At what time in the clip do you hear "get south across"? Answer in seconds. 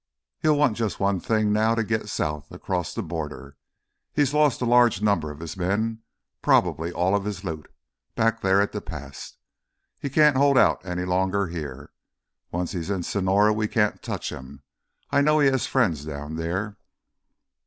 1.83-2.95